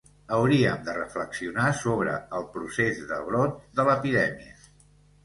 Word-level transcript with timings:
Hauríem 0.35 0.77
de 0.85 0.93
reflexionar 0.95 1.67
sobre 1.81 2.15
el 2.39 2.47
procés 2.55 3.03
de 3.13 3.21
brot 3.29 3.55
de 3.81 3.87
l’epidèmia. 3.91 4.57